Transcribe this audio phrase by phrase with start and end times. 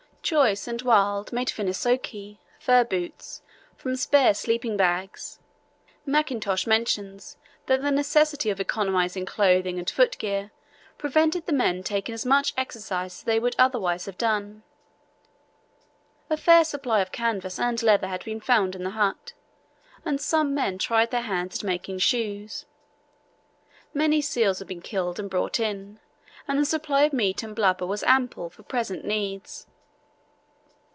[0.23, 3.41] Joyce and Wild made finneskoe (fur boots)
[3.75, 5.39] from spare sleeping bags.
[6.05, 7.35] Mackintosh mentions
[7.65, 10.51] that the necessity of economizing clothing and footgear
[10.99, 14.61] prevented the men taking as much exercise as they would otherwise have done.
[16.29, 19.33] A fair supply of canvas and leather had been found in the hut,
[20.05, 22.65] and some men tried their hands at making shoes.
[23.91, 25.99] Many seals had been killed and brought in,
[26.47, 29.65] and the supply of meat and blubber was ample for present needs.